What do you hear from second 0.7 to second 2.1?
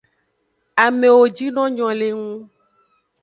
Amewo jino nyo le